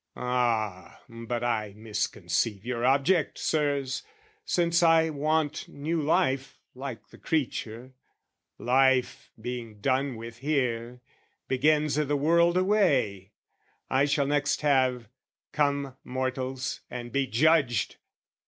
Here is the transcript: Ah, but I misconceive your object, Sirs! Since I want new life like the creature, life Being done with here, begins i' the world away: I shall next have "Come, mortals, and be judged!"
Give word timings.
Ah, 0.15 1.03
but 1.07 1.43
I 1.43 1.75
misconceive 1.77 2.65
your 2.65 2.83
object, 2.83 3.37
Sirs! 3.37 4.01
Since 4.43 4.81
I 4.81 5.11
want 5.11 5.67
new 5.69 6.01
life 6.01 6.59
like 6.73 7.09
the 7.09 7.19
creature, 7.19 7.93
life 8.57 9.31
Being 9.39 9.79
done 9.79 10.15
with 10.15 10.39
here, 10.39 11.01
begins 11.47 11.99
i' 11.99 12.03
the 12.05 12.17
world 12.17 12.57
away: 12.57 13.33
I 13.91 14.05
shall 14.05 14.25
next 14.25 14.61
have 14.61 15.07
"Come, 15.51 15.95
mortals, 16.03 16.79
and 16.89 17.11
be 17.11 17.27
judged!" 17.27 17.97